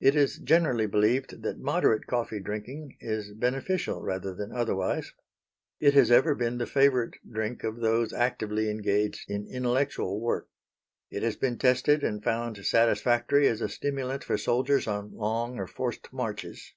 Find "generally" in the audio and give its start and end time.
0.38-0.86